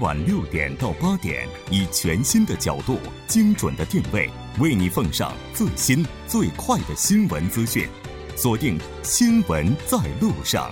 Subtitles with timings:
[0.00, 7.86] 晚六点到八点，以全新的角度、精准的定位，为你奉上最新最快的新闻资讯。
[8.34, 10.70] 锁定《新闻在路上》。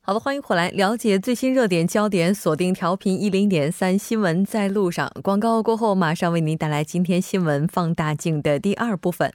[0.00, 5.08] 好的，欢迎回来，了解最新热点焦点，锁定调频一零点三，新闻在路上。
[5.22, 9.32] 广告过后，马上为您带来今天新闻放大镜的第二部分。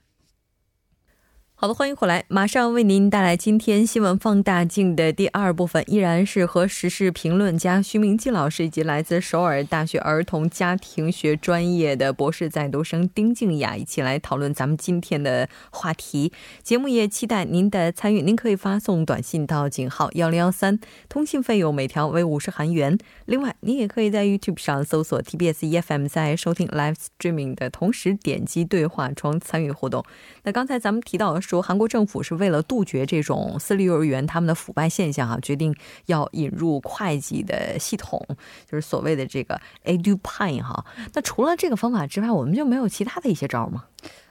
[1.60, 16.32] 好的，欢迎回来，马上为您带来今天新闻放大镜的第二部分，依然是和时事评论家徐明季老师以及来自首尔大学儿童家庭学专业的博士在读生丁静雅一起来讨论咱们今天的话题。
[16.62, 22.96] 节目也期待您的参与，您可以发送短信到井号幺零幺三，通信费用每条为五十韩元。
[23.26, 30.06] 另外，您也可以在 YouTube 上搜索 TBS EFM，在收听 Live Streaming 的同时点击对话窗参与互动。
[30.44, 31.42] 那刚才咱们提到。
[31.48, 35.74] 说韩国政府是为了杜绝这种私立幼儿园他们的腐败现象啊，决定
[36.08, 38.22] 要引入会计的系统，
[38.70, 40.86] 就是所谓的这个 EduPay 哈。
[41.14, 43.86] 那除了这个方法之外，我们就没有其他的一些招吗？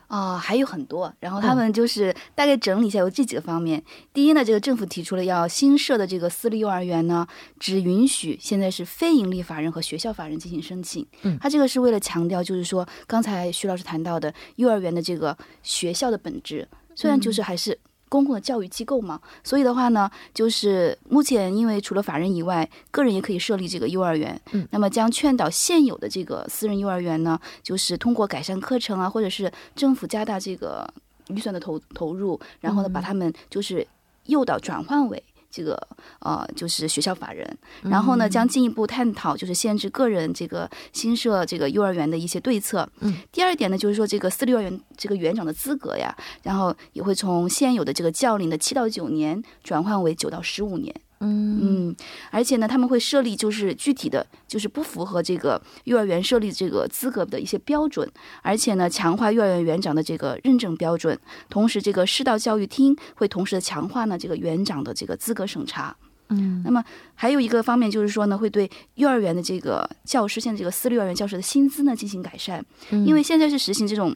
[0.09, 1.13] 啊，还有很多。
[1.19, 3.83] 然后他们就是大概整理一下，有这几个方面。
[4.13, 7.27] 第一呢，这个政府提出了要新设的这个私立幼儿园呢，
[7.59, 11.05] 只允许现在是非盈利法人和学校法人进行申请。
[11.23, 16.69] 嗯，他这个是为了强调，就是说刚才徐老师谈到的幼儿园的这个学校的本质。
[16.97, 24.41] 虽然就是还是公共的教育机构嘛，所以的话呢，就是目前因为除了法人以外，个人也可以设立这个幼儿园。
[24.53, 30.89] 嗯，那么将劝导现有的这个私人幼儿园呢，就是通过改善课程啊，或者是政府加大这个
[31.29, 33.87] 预算的投投入，然后呢，把他们就是
[34.25, 35.23] 诱导转换为。
[35.57, 35.75] 这个
[36.19, 42.87] 呃，就是学校法人，然后呢，将进一步探讨就是限制个人这个新设这个幼儿园的一些对策。
[43.01, 50.95] 嗯，第二点呢，就是说这个私立幼儿园这个园长的资格呀，然后也会从现有的这个教龄的七到九年转换为九到十五年。
[51.21, 51.97] 嗯嗯，
[52.31, 58.07] 而且呢，他们会设立就是具体的，就是不符合这个幼儿园设立这个资格的一些标准，
[58.43, 61.19] 而且呢，强化幼儿园园长的这个认证标准。
[61.49, 65.97] 同时，这个市道教育厅会同时的强化呢这个园长的这个资格审查。
[66.29, 66.85] 嗯，那么
[67.15, 74.15] 还有一个方面就是说呢，会对幼儿园的这个教师，现在这个私立幼儿园教师的薪资呢进行改善，因为现在是实行这种。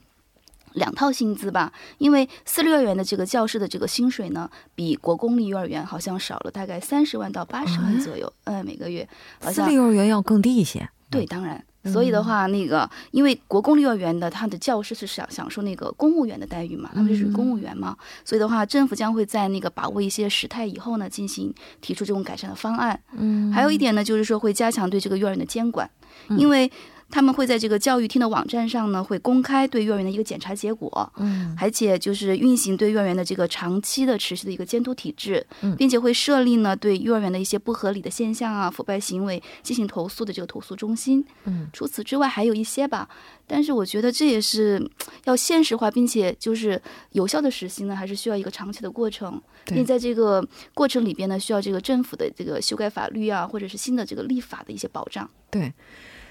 [0.74, 9.08] 两套薪资吧，因为私立幼儿园的这个教师的这个薪水呢，比国公立幼儿园好像少了大概三十万到八十万左右，嗯，每个月。
[9.40, 10.88] 私立幼儿园要更低一些。
[11.10, 11.64] 对，当然。
[11.84, 23.00] 所以的话，那个因为国公立幼儿园的他的教师是享享受那个公务员的待遇嘛，他们是属于公务员嘛，所以的话，政府将会在那个把握一些时态以后呢，进行提出这种改善的方案。
[23.16, 23.50] 嗯。
[23.50, 25.90] 还有一点呢，就是说会加强对这个幼儿园的监管，
[26.36, 26.70] 因为。
[27.10, 43.08] 他们会在这个教育厅的网站上呢，会公开对幼儿园的一个检查结果，嗯，而且就是运行对幼儿园的这个长期的、持续的一个监督体制，嗯，并且会设立呢对幼儿园的一些不合理的现象啊、腐败行为进行投诉的这个投诉中心，嗯，除此之外还有一些吧，
[43.46, 44.80] 但是我觉得这也是
[45.24, 46.80] 要现实化，并且就是
[47.12, 55.72] 有效的实行呢，还是需要一个长期的过程，并在这个过程里边呢，需要这个政府的这个修改法律啊，或者是新的这个立法的一些保障，对。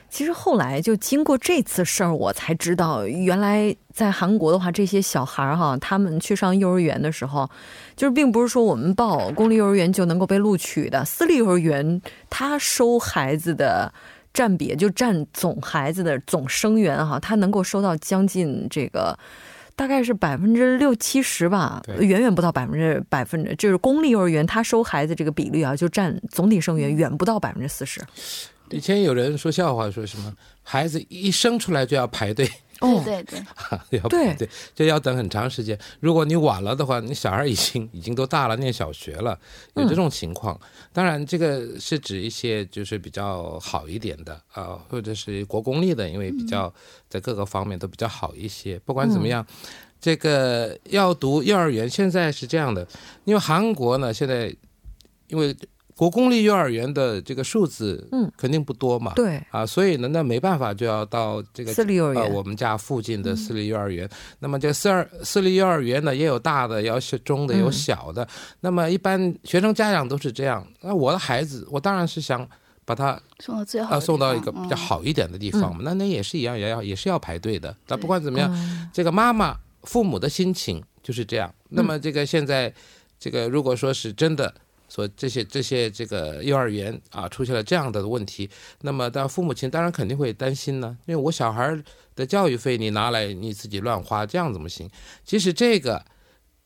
[0.10, 7.50] 其实后来就经过这次事儿，我才知道，原来在韩国的话，这些小孩儿哈，他们去上幼儿园的时候，
[7.96, 11.06] 就是并不是说我们报公立幼儿园就能够被录取的。
[11.06, 13.94] 私立幼儿园他收孩子的
[14.34, 19.18] 占比，就占总孩子的总生源哈，他能够收到将近这个，
[19.76, 28.02] 大概是百分之六七十吧，远远不到百分之百分之，就是公立幼儿园他收孩子这个比例啊，就占总体生源远不到百分之四十。
[28.72, 32.50] 以前有人说笑话，说什么孩子一生出来就要排队，
[32.80, 33.24] 对对
[33.90, 35.78] 对， 要排队就要等很长时间。
[36.00, 39.38] 如果你晚了的话，你小孩已经已经都大了，念小学了，
[39.76, 40.60] 有这种情况。
[40.94, 46.74] 当然，这个是指一些就是比较好一点的啊，或者是国公立的，因为比较
[47.10, 48.80] 在各个方面都比较好一些。
[48.86, 49.46] 不管怎么样，
[50.00, 52.88] 这个要读幼儿园，现在是这样的，
[53.26, 54.56] 因为韩国呢现在
[55.28, 55.56] 因为。
[56.00, 64.10] 国公立幼儿园的这个数字，嗯，肯定不多嘛，对啊，所以呢，那没办法，就要到这个私立幼儿园，我们家附近的私立幼儿园。
[64.40, 68.26] 那么这私二私立幼儿园呢，也有大的，有中的，有小的。
[68.62, 70.66] 那么一般学生家长都是这样。
[70.80, 72.48] 那我的孩子，我当然是想
[72.86, 75.82] 把他送到最好啊，送到一个比较好一点的地方嘛。
[75.84, 77.76] 那那也是一样，也要也是要排队的。
[77.90, 79.54] 那不管怎么样，这个妈妈
[79.84, 81.54] 父母的心情就是这样。
[81.68, 82.74] 那么这个现在
[83.20, 84.56] 这个如果说是真的。
[84.90, 88.50] 说这些这些这个幼儿园啊出现了这样的问题，
[88.82, 91.82] 那么当父母亲当然肯定会担心呢，因为我小孩
[92.16, 94.90] 的教育费你拿来你自己乱花，这样怎么行？
[95.24, 96.04] 其实这个，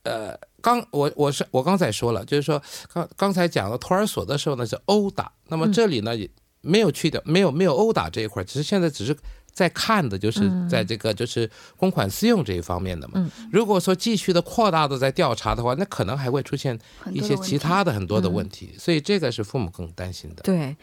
[0.04, 2.62] 呃，刚我我是我刚才说了，就是说
[2.94, 6.30] 刚刚才讲了托儿所的时候呢是殴打，那么这里呢也
[6.62, 9.16] 没有去掉，没有没有殴打这一块，只是现在只是
[9.54, 13.32] 在看的，就是在这个就是公款私用这一方面的嘛。
[13.52, 16.78] 如果说继续的扩大的在调查的话，那可能还会出现
[17.12, 20.42] 一些其他的很多的问题，所以这个是父母更担心的。
[20.42, 20.76] 对，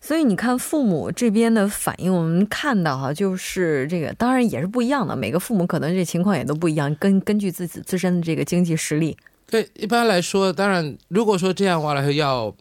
[0.00, 9.16] 所以你看父母这边的反应，我们看到哈，就是这个当然也是不一样的，每个父母可能这情况也都不一样，根根据自己自身的这个经济实力。
[9.50, 12.54] 对，一般来说，当然，如果说这样的话呢，要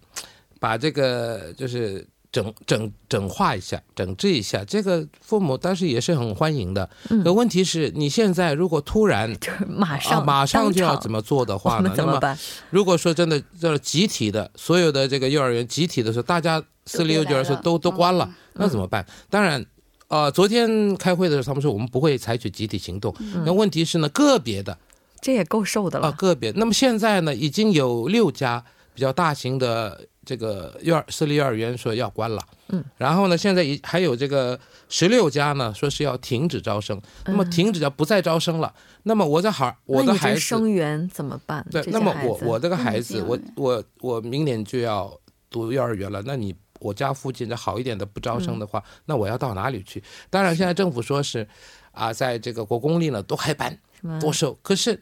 [0.58, 6.90] 把这个就是整整整化一下、整治一下，这个父母当时也是很欢迎的。
[7.24, 11.94] 可问题是你现在如果突然就是马上、啊、马上就要怎么做的话呢？
[11.96, 12.38] 怎么办？
[12.70, 19.06] 如果说真的这集体的所有的这个幼儿园集体的时候，大家私立幼儿园说都都关了，那怎么办？
[19.30, 19.66] 当然。
[20.10, 23.14] 呃，昨天开会的时候，他们说我们不会采取集体行动。
[23.46, 24.78] 那问题是呢，个别的。
[25.20, 26.50] 这也够受的了啊，个别。
[26.52, 28.64] 那么现在呢，已经有六家
[28.94, 34.60] 比较大型的这个幼儿私立幼儿园说要关了，嗯，然后呢，现在一还有这个
[34.90, 38.74] 十六家呢，说是要停止招生，那么停止要不再招生了。
[39.04, 41.66] 那么我的孩，我的孩子生源怎么办？
[41.72, 45.18] 对，那么我我这个孩子，我我我明年就要
[45.50, 50.04] 读幼儿园了，那你我家附近的好一点的不招生的话，那我要到哪里去？
[50.30, 51.48] 当然，现在政府说是
[51.92, 53.80] 啊，在这个国公立呢都开班。
[54.22, 55.00] 多收，可是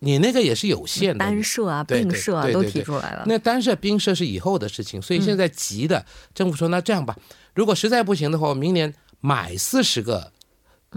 [0.00, 3.24] 你那个也是有限的，单设啊、并设啊都提出来了。
[3.26, 6.04] 那单设、并设是以后的事情，所以现在急的
[6.34, 7.16] 政府说，那这样吧，
[7.54, 10.30] 如果实在不行的话，我明年买四十个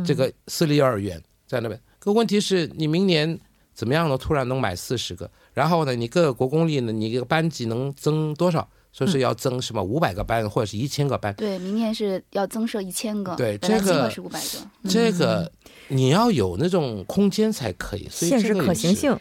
[0.06, 1.80] 这个私立幼儿园在那边。
[1.98, 3.40] 可问题是你明年
[3.74, 4.18] 怎么样呢？
[4.18, 8.70] 突然能买四十个，然后呢，你各个国公立呢，你一个班级能增多少？
[8.92, 11.34] 说是要增什么五百个班或者是一千个班？
[11.36, 13.36] 对，明年是要增设一千个。
[13.36, 14.90] 对，这个是五百个。
[14.90, 15.52] 这个
[15.88, 19.18] 你要有那种空间才可以，所以现实可行性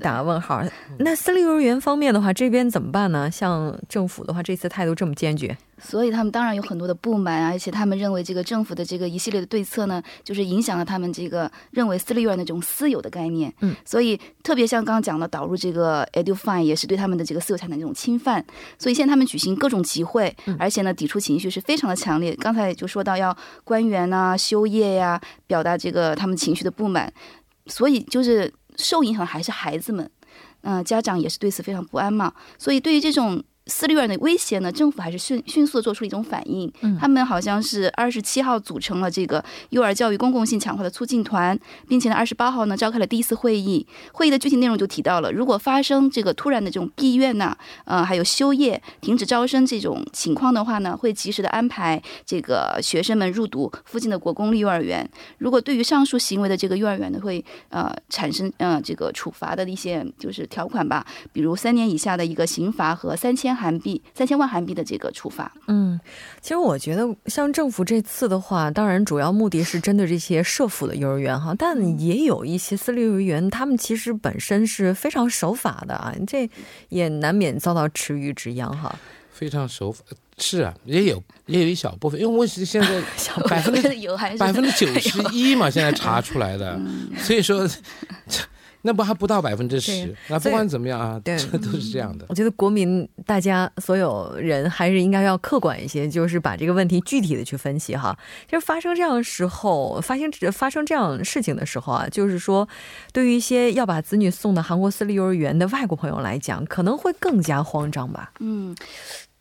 [0.00, 0.62] 打个问号。
[0.98, 3.30] 那私立幼儿园方面的话，这边怎么办呢？
[3.30, 5.56] 像政府的话，这次态度这么坚决。
[5.76, 13.52] 所以他们当然有很多的不满，而且他们认为这个政府的这个一系列的对策呢，就是影响了他们这个认为私立幼儿园那种私有的概念。
[13.60, 18.42] 嗯，所以特别像刚刚讲的导入这个 EduFine 也是对他们的这个私有财产的一种侵犯。
[18.78, 22.34] 所以现在他们举行各种集会，而且呢抵触情绪是非常的强烈。
[22.36, 27.12] 刚才就说到要官员啊休业呀，表达这个他们情绪的不满。
[27.66, 30.10] 所以就是受影响还是孩子们，
[30.62, 32.32] 嗯，家长也是对此非常不安嘛。
[32.58, 33.42] 所以对于这种。
[33.66, 34.70] 私立幼儿园的威胁呢？
[34.70, 36.70] 政府还是迅迅速的做出了一种反应。
[36.82, 41.58] 嗯，他们好像是二十七号组成了这个幼儿教育公共性强化的促进团，
[41.88, 43.86] 并且呢，二十八号呢召开了第一次会议。
[44.12, 47.56] 会议的具体内容就提到了，如果发生这个突然的这种闭院呐，
[47.86, 55.08] 呃，还有休业、停止招生这种情况的话呢，会及时的安排这个学生们入读附近的国公立幼儿园。
[55.38, 63.53] 如果对于上述行为的这个幼儿园呢，会呃产生呃这个处罚的一些就是条款吧，比如三年以下的一个刑罚和三千。
[63.54, 65.52] 韩币三千万韩币的这个处罚。
[65.68, 65.98] 嗯，
[66.40, 76.48] 其实我觉得像政府这次的话，当然主要目的是针对这些社府的幼儿园哈，但也有一些私立幼儿园，他们其实本身是非常守法的啊，这
[76.88, 78.94] 也难免遭到池鱼之殃哈。
[79.32, 80.02] 非常守法
[80.38, 83.02] 是啊，也有也有一小部分，因为我现在
[83.48, 83.82] 百分之
[84.38, 86.80] 百分之九十一嘛，现在查出来的，
[87.18, 87.68] 所以说。
[88.86, 90.14] 那不还不到百分之十？
[90.28, 92.26] 那不管怎么样啊， 这都是这样的。
[92.28, 98.14] 我觉得国民大家所有人还是应该要客观一些，就是把这个问题具体的去分析哈。
[98.46, 102.68] 就是发生这样的时候，发生发生这样事情的时候啊，就是说，
[103.10, 108.32] 对于一些要把子女送到韩国私立幼儿园的外国朋友来讲，可能会更加慌张吧。
[108.40, 108.76] 嗯。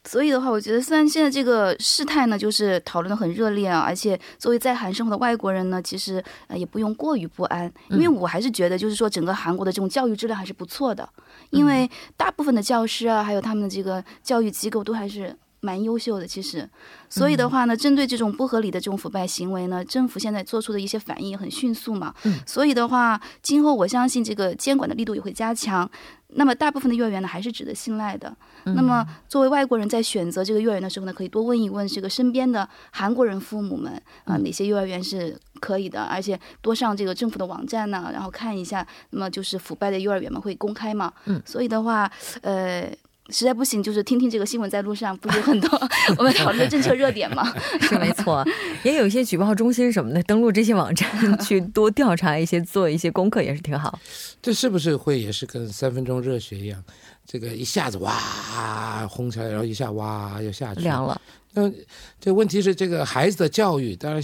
[0.05, 11.07] 所以的话，我觉得虽然现在这个事态呢，就是讨论的很热烈啊，而且作为在韩生活的外国人呢，其实呃也不用过于不安，因为我还是觉得，就是说整个韩国的这种教育质量还是不错的，
[11.51, 15.35] 因为大部分的教师啊，还有他们的这个教育机构都还是。
[15.63, 16.69] 蛮优秀的，其实，
[17.09, 22.13] 所以的话呢，针对这种不合理的这种腐败行为呢，政府现在做出的一些反应也很迅速嘛。
[22.23, 25.89] 嗯，所以的话，今后我相信这个监管的力度也会加强。
[26.35, 28.35] 那么，大部分的幼儿园呢，还是值得信赖的。
[28.65, 33.93] 那么，作为外国人在选择这个幼儿园的时候呢，可以多问一问这个身边的韩国人父母们
[34.25, 38.85] 啊，哪些幼儿园是可以的，而且多上这个政府的网站呢，然后看一下。
[39.11, 41.13] 那么，就是腐败的幼儿园们，会公开嘛。
[41.25, 42.91] 嗯，所以的话，呃。
[43.29, 45.69] 实在不行，就是听听这个新闻，在路上不是很多
[46.17, 47.53] 我们讨论的政策热点吗？
[47.81, 48.45] 是没错，
[48.83, 53.97] 也有一些举报中心什么的，登录这些网站去多调查一些，做一些功课也是挺好。
[54.41, 56.83] 这是不是会也是跟三分钟热血一样？
[57.25, 61.19] 这个一下子哇轰起来，然后一下哇又下去凉了。
[61.53, 61.71] 那
[62.19, 64.21] 这问题是这个孩子的教育，当然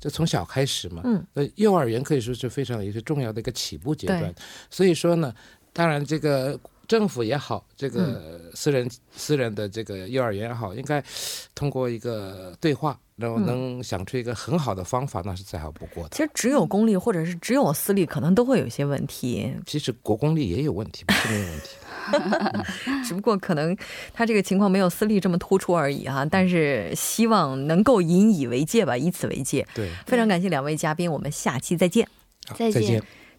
[0.00, 1.02] 就从小开始嘛。
[1.04, 4.34] 嗯，那幼儿园可以说是非常一个重要的一个起步阶段。
[4.68, 5.32] 所以说呢。
[5.72, 6.58] 当然这个。
[6.90, 11.00] 政府也好，这个私人私人的这个幼儿园也好，应该
[11.54, 16.08] 通过一个对话，然后能想出一个很好的方法，那是再好不过的。
[16.10, 19.54] 其实只有公立或者是只有私立，可能都会有一些问题。
[19.64, 21.76] 其实国公立也有问题，不是没有问题
[22.10, 22.66] 的，
[23.06, 23.76] 只不过可能
[24.12, 26.26] 他这个情况没有私立这么突出而已哈。
[26.28, 29.64] 但是希望能够引以为戒吧，以此为戒。
[29.72, 32.08] 对，非常感谢两位嘉宾，我们下期再见。
[32.56, 33.00] 再见。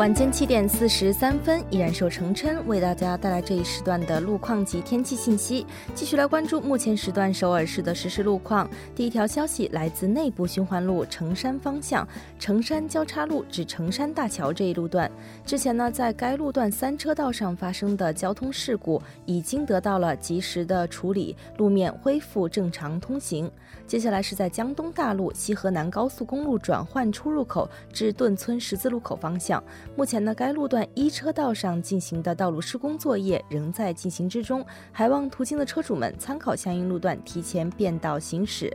[0.00, 5.66] 晚间七点四十三分，依然受成琛为大家带来这一时段的路况及天气信息。
[5.94, 8.66] 继续来关注目前时段首尔市的实时路况。
[8.94, 15.09] 第一条消息来自内部循环路成山方向，成山交叉路至成山大桥这一路段，
[15.44, 23.50] 之前呢在该路段三车道上发生的交通事故已经得到了及时的处理，路面恢复正常通行。
[23.84, 29.62] 接下来是在江东大路西河南高速公路转换出入口至顿村十字路口方向。
[29.96, 38.72] 目前呢，该路段一车道上进行的道路施工作业仍在进行之中，还望途经的车主们参考相应路段，提前变道行驶。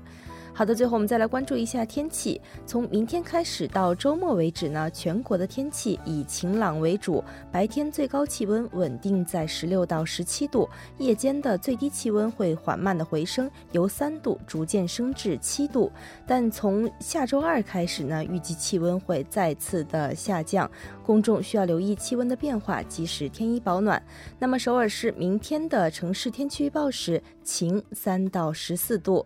[0.57, 2.39] 好的，最后我们再来关注一下天气。
[2.65, 7.21] 从明天开始到周末为止呢，全国的天气以晴朗为主，
[7.51, 15.91] 白天最高气温稳定在十六到十七度，夜间的最低气温会缓慢的回升，由三度逐渐升至七度。
[16.25, 20.71] 但从下周二开始呢，预计气温会再次的下降，
[21.03, 24.01] 公众需要留意气温的变化，及时添衣保暖。
[24.39, 29.25] 那么首尔市明天的城市天气预报是晴，三到十四度。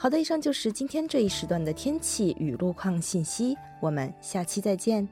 [0.00, 3.56] 好的，以上就是今天这一时段的天气与路况信息。
[3.80, 5.08] 我们下期再见。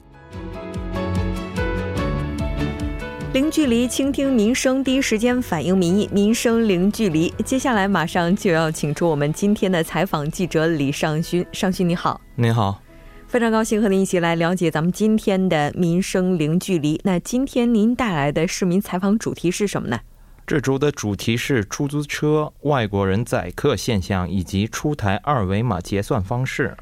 [3.33, 7.33] 零距离倾听民生，第一时间反映民意，民生零距离。
[7.43, 12.79] 接下来马上就要请出我们今天的采访记者李尚勋，尚勋你好，你好，
[13.27, 17.01] 非常高兴和您一起来了解咱们今天的民生零距离。
[17.03, 19.99] 那今天您带来的市民采访主题是什么呢？
[20.45, 26.77] 这周的主题是出租车外国人宰客现象以及出台二维码结算方式。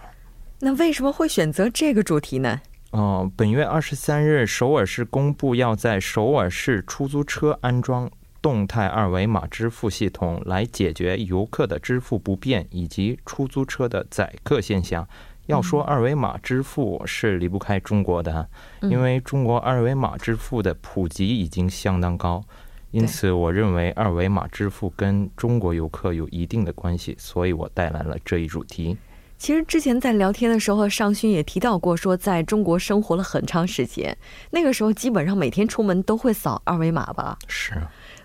[0.60, 2.60] 那为什么会选择这个主题呢？
[2.92, 15.08] 哦，本月二十三日，首尔市公布要在首尔市出租车安装动态二维码支付系统，来解决游客的支付不便以及出租车的载客现象。
[15.46, 18.48] 要说二维码支付是离不开中国的，
[18.82, 22.44] 因为中国二维码支付的普及已经相当高，
[22.92, 28.98] 因此我认为二维码支付跟中国游客有一定的关系，所以我带来了这一主题。
[29.42, 34.16] 其实之前在聊天的时候，尚勋也提到过，说在中国生活了很长时间，
[34.52, 37.36] 那个时候基本上每天出门都会扫二维码吧？
[37.48, 37.74] 是。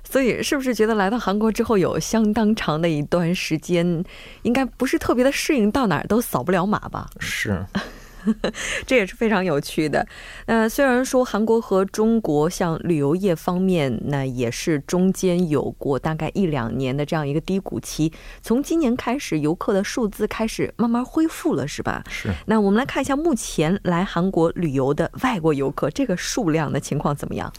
[0.04, 4.04] 所以是不是觉得来到韩国之后有相当长的一段时间，
[4.42, 7.08] 应该不是特别的适应，到哪儿都扫不了码吧？
[7.18, 7.64] 是。
[8.86, 10.06] 这也是非常有趣的。
[10.46, 18.12] 那虽然说韩国和中国像旅游业方面，那也是中间有过大概一两年的这样一个低谷期。
[18.42, 22.02] 从今年开始，游客的数字开始慢慢恢复了，是吧？
[22.08, 22.30] 是。
[22.46, 27.52] 那我们来看一下目前来韩国旅游的外国游客这个数量的情况怎么样？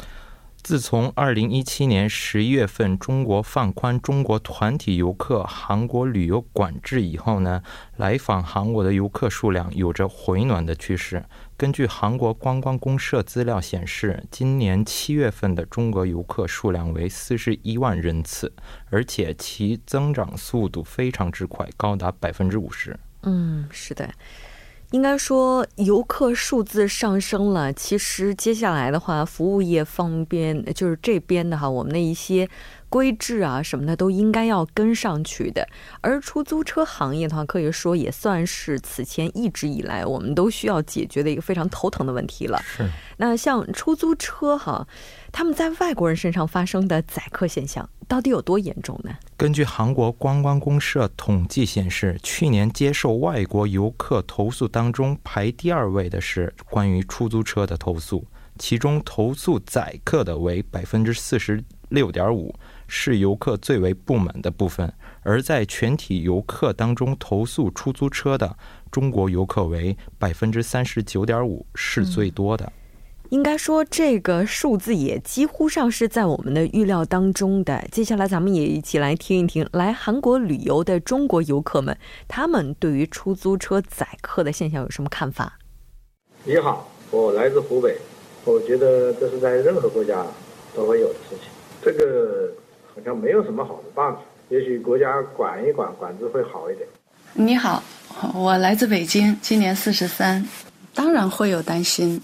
[0.68, 7.64] 自从二零一七年十一月份中国放宽中国团体游客韩国旅游管制以后呢，
[7.96, 11.24] 来访韩国的游客数量有着回暖的趋势。
[11.56, 18.52] 根据韩国观光公社资料显示，今年七月份的中国游客数量为四十一万人次，
[18.90, 23.00] 而且其增长速度非常之快，高达百分之五十。
[23.22, 24.10] 嗯，是的。
[24.92, 27.74] 应该说，游客数字上升了。
[27.74, 32.48] 其实接下来的话，服务业方面，就是这边的哈，我们的一些
[32.90, 35.68] 规制啊什么的都应该要跟上去的。
[36.02, 42.62] 而出租车行业的话，可以说也算是此前一直以来我们都需要解决的一个非常头疼的问题了。
[42.66, 42.90] 是。
[43.18, 44.88] 那像出租车哈，
[45.32, 49.12] 他们在外国人身上发生的宰客现象到底有多严重呢？
[49.36, 58.26] 根据韩国观光公社统计显示，去年接受外国游客投诉当中排第二位的是关于出租车的投诉，
[58.60, 62.54] 其中投诉宰客的为百分之四十六点五，
[62.88, 64.92] 是游客最为不满的部分。
[65.24, 68.58] 而在全体游客当中，投诉出租车的
[68.92, 72.72] 中国游客为百分之三十九点五，是最多的。
[73.30, 77.86] 应该说，这个数字也几乎上是在我们的预料当中的。
[77.92, 81.98] 接下来，咱们也一起来听一听来韩国旅游的中国游客们，
[82.30, 85.60] 他们对于出租车宰客的现象有什么看法？
[86.46, 87.98] 你好，我来自湖北，
[88.46, 90.26] 我觉得这是在任何国家
[90.74, 91.50] 都会有的事情。
[91.82, 92.50] 这个
[92.98, 96.88] 好像没有什么好的办法，也许国家管一管，管制会好一点。
[97.34, 97.84] 你好，
[98.34, 100.44] 我来自北京，今年四十三，
[100.96, 102.20] 当然会有担心。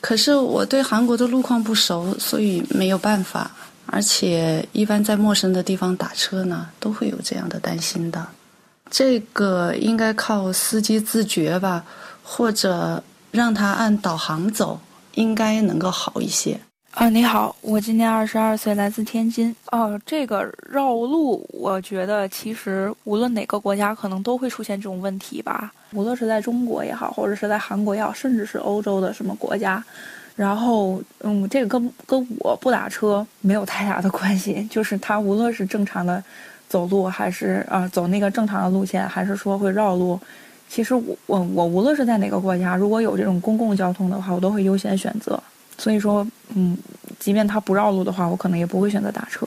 [0.00, 3.50] 可是我对韩国的路况不熟，所以没有办法。
[3.86, 8.24] 而且一般在陌生的地方打车呢，都会有这样的担心的。
[8.88, 11.84] 这个应该靠司机自觉吧，
[12.22, 13.02] 或者
[13.32, 14.78] 让他按导航走，
[15.14, 16.60] 应该能够好一些。
[16.98, 19.54] 啊，你好，我今年二十二岁，来自天津。
[19.70, 25.72] 哦，这个绕路，我觉得其实无论哪个国家，可能都会出现这种问题吧。
[25.92, 29.80] 无论是在中国也好，或者是在韩国也好，甚至是欧洲的什么国家，
[30.34, 34.66] 然后，嗯，这个跟跟我不打车没有太大的关系。
[34.68, 36.20] 就是他无论是正常的
[36.68, 40.18] 走路，还是啊走那个正常的路线，还是说会绕路，
[40.68, 45.40] 其实我我我无论是在哪个国家，如果有这种公共交通的话，我都会优先选择。
[45.78, 46.76] 所以说，嗯，
[47.18, 49.46] 即便他不绕路的话，我可能也不会选择打车。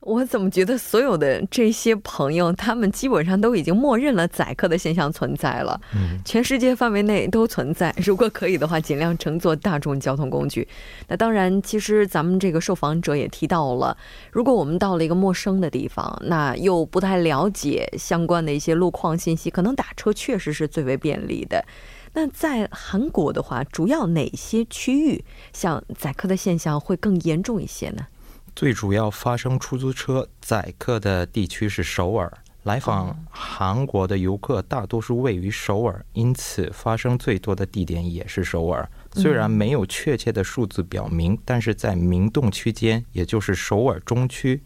[0.00, 5.80] 我怎么觉得所有的这些朋友，他们基本上都已经默认了宰客的现象存在了。
[5.96, 7.92] 嗯，全世界范围内都存在。
[8.04, 10.68] 如果可以的话，尽量乘坐大众交通工具。
[11.08, 13.96] 那当然，其实咱们这个受访者也提到了，
[14.30, 21.64] 如果我们到了一个陌生的地方，那又不太了解相关的一些路况信息，可能打车确实是最为便利的。
[22.16, 28.06] 那在韩国的话，主要哪些区域像宰客的现象会更严重一些呢？
[28.54, 38.88] 最主要发生出租车宰客的地区是首尔，来访韩国的游客大多数位于首尔，因此发生最多的地点也是首尔。
[39.12, 44.62] 虽然没有确切的数字表明，但是在明洞区间，也就是首尔中区，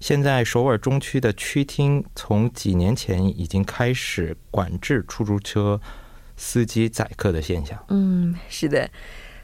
[0.00, 5.78] 现在首尔中区的区厅从几年前已经开始管制出租车
[6.40, 7.78] 司机宰客的现象。
[7.90, 8.90] 嗯，是的，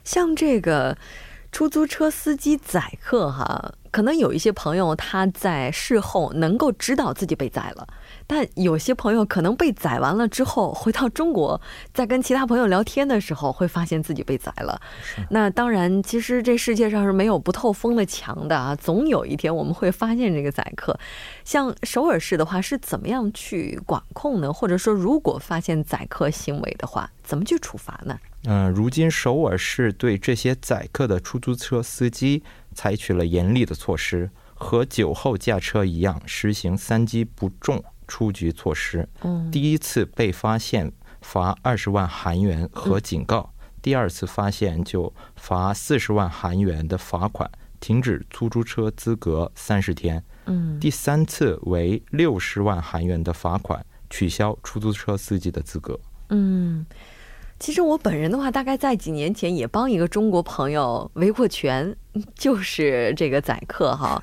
[0.02, 0.96] 像这个。
[1.52, 7.86] 出租车司机宰客哈，可能有一些朋友他在事后能够知道自己被宰了，
[8.26, 11.60] 但有些朋友可能被宰完了之后回到中国，
[11.94, 14.80] 在跟其他朋友聊天的时候会发现自己被宰了。
[15.30, 20.98] 那当然，其实这世界上是没有不透风的墙的啊，总有一天我们会发现这个宰客。
[21.44, 24.52] 像首尔市的话是怎么样去管控呢？
[24.52, 28.18] 或者说，如果发现宰客行为的话，怎么去处罚呢？
[28.44, 32.42] 嗯，如今首尔市对这些宰客的出租车司机
[32.74, 39.08] 采取了严厉的措施，和酒后驾车一样，实行三击不中出局措施。
[39.22, 40.90] 嗯，第一次被发现
[41.20, 50.22] 罚二十万韩元和警告，第二次发现就罚四十万韩元的罚款，停止出租车资格三十天。
[50.46, 55.98] 嗯，第三次为六十万韩元的罚款，取消出租车司机的资格。
[56.30, 56.84] 嗯。
[57.58, 61.96] 其实我本人的话，大概在几年前也帮一个中国朋友维过权，
[62.34, 64.22] 就是这个宰客哈。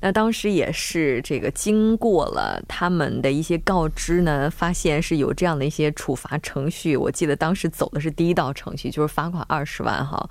[0.00, 6.96] 那当时也是这个经过了他们的一些告知呢，发现是有这样的一些处罚程序。
[6.96, 10.28] 我记得当时走的是第一道程序，就是罚款二十万哈。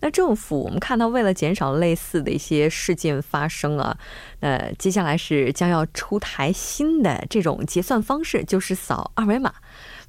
[0.00, 3.96] 那政府我们看到，为了减少类似的一些事件发生啊，
[4.40, 9.54] 那接下来是将要出台新的这种结算方式，就是扫二维码。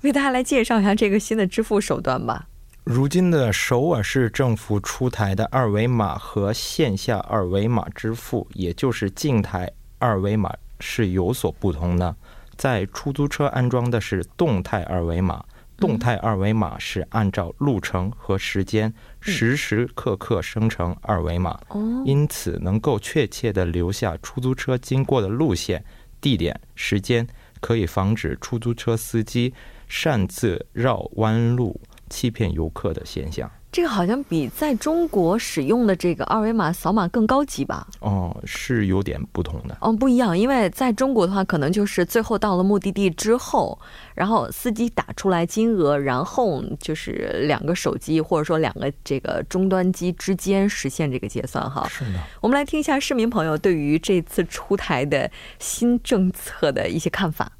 [0.02, 2.47] 为大家来介绍一下这个新的支付手段吧。
[2.84, 12.13] 如今的首尔市政府出台的二维码和线下二维码支付，也就是静态二维码是有所不同的。
[12.58, 15.41] 在出租车安装的是动态二维码，
[15.78, 21.58] 动态二维码是按照路程和时间时时刻刻生成二维码，
[22.04, 25.82] 因此能够确切的留下出租车经过的路线、
[26.19, 27.26] 地点、时间，
[27.62, 29.54] 可以防止出租车司机
[29.88, 31.80] 擅自绕弯路。
[32.13, 33.49] 欺骗游客的现象。
[33.71, 37.88] 这个好像比在中国使用的这个二维码扫码更高级吧？
[38.02, 39.76] 哦，是有点不同的。
[39.82, 43.80] 哦，不一样，因为在中国的话，可能就是最后到了目的地之后，
[44.13, 51.88] 然后司机打出来金额，然后就是两个手机或者说两个这个终端机之间实现这个结算哈。
[51.89, 52.19] 是的。
[52.41, 57.52] 我们来听一下市民朋友对于这次出台的新政策的一些看法。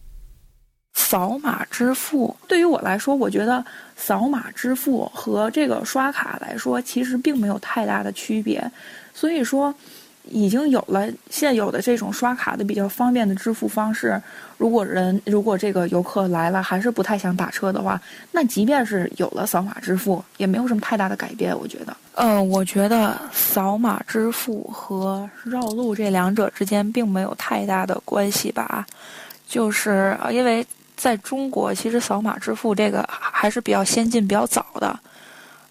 [0.94, 3.64] 扫码支付对于我来说，我觉得
[3.96, 8.64] 扫码支付和这个刷卡来说，其实并没有太大的区别。
[9.14, 9.74] 所以说，
[10.30, 14.20] 已经有了现有的这种刷卡的比较方便的支付方式。
[14.58, 18.00] 如果人如果这个游客来了还是不太想打车的话，
[18.32, 21.56] 那即便是有了扫码支付，也没有什么太大的改变。
[21.58, 28.86] 我觉得，嗯，我觉得扫码支付和绕路这两者之间并没有太大的关系吧，
[29.48, 30.66] 就是因为。
[30.96, 35.00] 在中国，其实扫码支付这个还是比较先进、比较早的，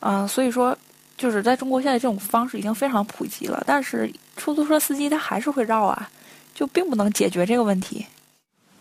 [0.01, 0.77] 嗯，所以说，
[1.17, 3.63] 就是在中国现在这种方式已经非常普及了。
[3.67, 6.11] 但是出租车司机他还是会绕啊，
[6.55, 8.05] 就并不能解决这个问题。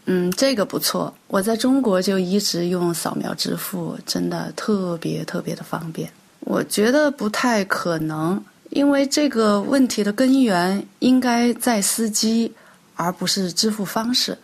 [0.06, 6.10] 嗯，这个不错，我在中国就一直用扫描支付，真的特别特别的方便。
[6.40, 12.52] 我觉得不太可能，因为这个问题的根源应该在司机，
[12.96, 14.36] 而不是支付方式。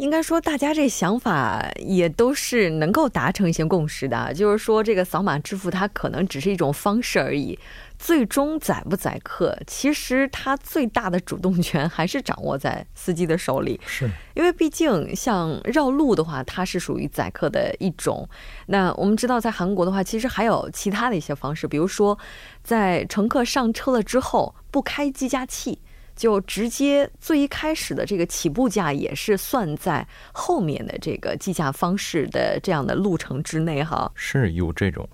[0.00, 4.32] 应该说，大家这想法也都是能够达成一些共识的。
[4.32, 7.58] 就是说，这个扫码支付它可能只是一种方式而已，
[7.98, 13.78] 最终载不载客，其实它最大的主动权还是掌握在司机的手里。
[13.86, 18.26] 是，因为毕竟像绕路的话，它是属于载客的一种。
[18.68, 22.18] 那我们知道，在韩国的话，其实还有其他的一些方式，比如说，
[22.64, 25.82] 在乘客上车了之后不开计价器。
[26.20, 35.08] 就直接最一开始的这个起步价也是算在后面的这个计价方式的这样的路程之内哈，是有这种，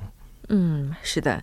[0.49, 1.41] 嗯，是的，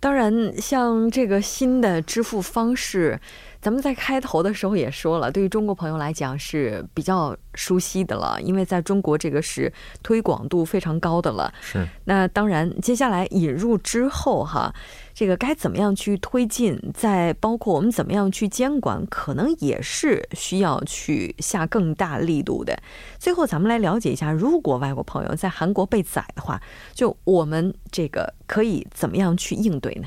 [0.00, 3.20] 当然像这个新的支付方式。
[3.60, 11.52] 咱们在开头的时候也说了，对于中国朋友来讲是比较熟悉的了，因为在中国这个是推广度非常高的了。
[11.60, 11.86] 是。
[12.04, 14.72] 那当然，接下来引入之后哈，
[15.12, 22.78] 这个该怎么样去推进，再包括我们怎么样去监管，可能也是需要去下更大力度的。
[23.18, 26.62] 最后，咱们来了解一下，如果外国朋友在韩国被宰的话，
[26.94, 30.06] 就我们这个可以怎么样去应对呢？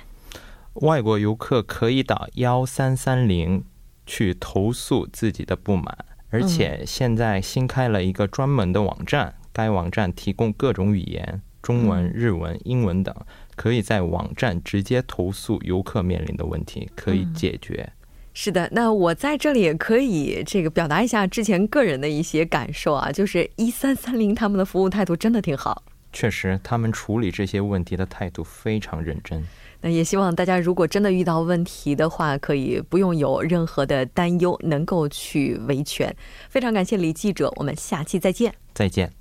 [0.75, 3.63] 外国游客可以打幺三三零
[4.05, 5.97] 去投诉自己的不满，
[6.29, 13.13] 而且现在新开了一个专门的网站，该网站提供各种语言，中文、日文、英文等，
[13.55, 17.91] 可以在网站直接投诉游客面临的问题，可以解决。
[18.33, 29.43] 是的，那我在这里也可以这个表达一下之前个人的一些感受啊，就是一三三零他们的服务态度真的挺好，确实他们处理这些问题的态度非常认真。
[29.81, 36.15] 那也希望大家如果真的遇到问题的话，可以不用有任何的担忧，能够去维权。
[36.49, 38.53] 非常感谢李记者，我们下期再见。
[38.73, 39.11] 再见。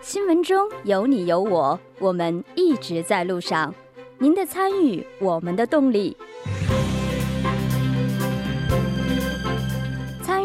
[0.00, 3.74] 新闻中有你有我，我们一直在路上。
[4.18, 6.16] 您的参与，我们的动力。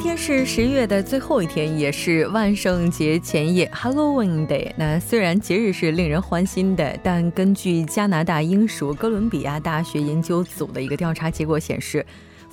[0.00, 4.72] 今天是十月的最后一天，也是万圣节前夜 （Halloween Day）。
[4.74, 12.04] 那虽然节日是令人欢心的，但根据加拿大英属哥伦比亚大学研究组的一个调查结果显示，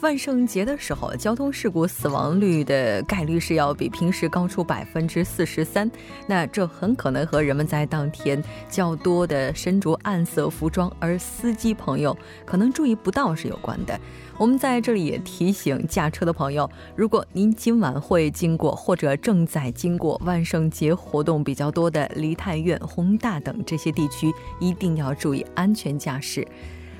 [0.02, 5.90] 万圣节的时候，交通事故死亡率的概率是要比平时高出百分之四十三。
[6.28, 14.00] 那这很可能和人们在当天较多的身着暗色服装，而司机朋友可能注意不到是有关的。
[14.38, 26.48] 我们在这里也提醒驾车的朋友，如果您今晚会经过或者正在经过万圣节活动比较多的梨泰院、宏大等这些地区，一定要注意安全驾驶。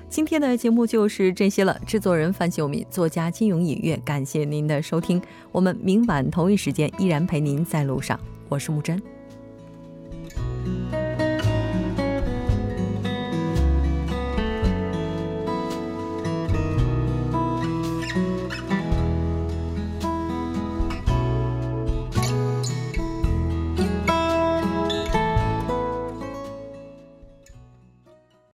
[0.10, 1.78] 今天的节目就是这些了。
[1.86, 5.22] 制作人范秀敏，作家金庸隐月，感谢您的收听。
[5.52, 9.17] 我们明晚同一时间依然陪您在路上，我是木真。